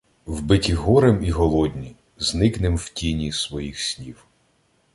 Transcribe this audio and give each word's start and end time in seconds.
Вбиті 0.25 0.73
горем 0.73 1.23
і 1.23 1.31
голодні, 1.31 1.95
Зникнем 2.17 2.75
в 2.77 2.89
тіні 2.89 3.31
своїх 3.31 3.79
снів. 3.79 4.27